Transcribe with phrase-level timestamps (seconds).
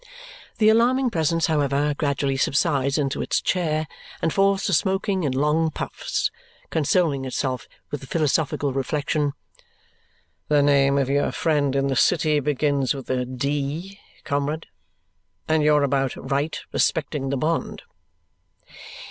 [0.57, 3.87] The alarming presence, however, gradually subsides into its chair
[4.19, 6.31] and falls to smoking in long puffs,
[6.71, 9.33] consoling itself with the philosophical reflection,
[10.47, 14.65] "The name of your friend in the city begins with a D, comrade,
[15.47, 17.83] and you're about right respecting the bond."